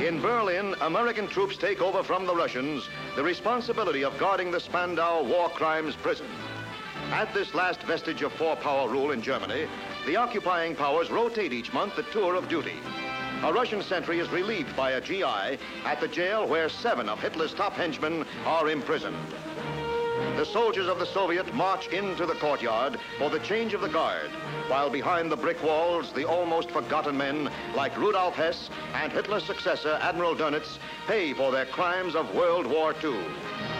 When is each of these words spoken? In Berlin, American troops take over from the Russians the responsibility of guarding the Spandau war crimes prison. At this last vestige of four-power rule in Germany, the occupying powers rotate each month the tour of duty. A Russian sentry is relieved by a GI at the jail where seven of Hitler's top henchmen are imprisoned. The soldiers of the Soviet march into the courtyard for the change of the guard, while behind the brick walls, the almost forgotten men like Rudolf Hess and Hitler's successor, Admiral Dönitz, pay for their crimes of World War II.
In 0.00 0.20
Berlin, 0.20 0.76
American 0.80 1.26
troops 1.26 1.56
take 1.56 1.82
over 1.82 2.04
from 2.04 2.24
the 2.24 2.34
Russians 2.34 2.88
the 3.16 3.22
responsibility 3.24 4.04
of 4.04 4.16
guarding 4.16 4.52
the 4.52 4.60
Spandau 4.60 5.24
war 5.24 5.48
crimes 5.48 5.96
prison. 5.96 6.26
At 7.10 7.34
this 7.34 7.52
last 7.52 7.82
vestige 7.82 8.22
of 8.22 8.32
four-power 8.34 8.88
rule 8.88 9.10
in 9.10 9.20
Germany, 9.20 9.66
the 10.06 10.14
occupying 10.14 10.76
powers 10.76 11.10
rotate 11.10 11.52
each 11.52 11.72
month 11.72 11.96
the 11.96 12.04
tour 12.04 12.36
of 12.36 12.48
duty. 12.48 12.76
A 13.42 13.52
Russian 13.52 13.82
sentry 13.82 14.20
is 14.20 14.30
relieved 14.30 14.76
by 14.76 14.92
a 14.92 15.00
GI 15.00 15.58
at 15.84 16.00
the 16.00 16.08
jail 16.08 16.46
where 16.46 16.68
seven 16.68 17.08
of 17.08 17.20
Hitler's 17.20 17.52
top 17.52 17.72
henchmen 17.72 18.24
are 18.46 18.68
imprisoned. 18.68 19.16
The 20.36 20.46
soldiers 20.46 20.88
of 20.88 20.98
the 20.98 21.06
Soviet 21.06 21.52
march 21.54 21.88
into 21.88 22.24
the 22.24 22.34
courtyard 22.34 22.98
for 23.18 23.28
the 23.28 23.40
change 23.40 23.74
of 23.74 23.80
the 23.80 23.88
guard, 23.88 24.30
while 24.68 24.88
behind 24.88 25.32
the 25.32 25.36
brick 25.36 25.62
walls, 25.62 26.12
the 26.12 26.24
almost 26.24 26.70
forgotten 26.70 27.16
men 27.16 27.50
like 27.74 27.96
Rudolf 27.98 28.34
Hess 28.34 28.70
and 28.94 29.12
Hitler's 29.12 29.44
successor, 29.44 29.98
Admiral 30.00 30.36
Dönitz, 30.36 30.78
pay 31.06 31.32
for 31.34 31.50
their 31.50 31.66
crimes 31.66 32.14
of 32.14 32.34
World 32.34 32.66
War 32.66 32.94
II. 33.02 33.77